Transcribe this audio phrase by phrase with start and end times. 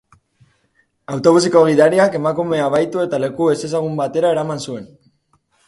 [1.15, 4.93] Autobuseko gidariak emakumea bahitu eta leku ezezagun batera eraman zuen.